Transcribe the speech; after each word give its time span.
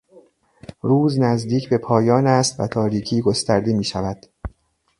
روز 0.81 1.19
نزدیک 1.19 1.69
به 1.69 1.77
پایان 1.77 2.27
است 2.27 2.59
و 2.59 2.67
تاریکی 2.67 3.21
گسترده 3.21 3.73
میشود. 3.73 4.25